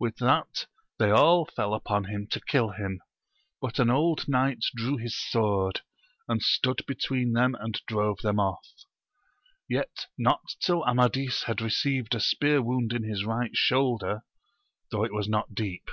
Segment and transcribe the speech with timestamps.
[0.00, 0.66] With that
[0.98, 3.00] they all fell upon him to kill him,
[3.60, 5.82] but an old knight drew his sword,
[6.26, 8.66] and stood between and drove them off;
[9.68, 14.22] yet not till Amadis had received a spear wound in his right shoulder,
[14.90, 15.88] though it was not deep.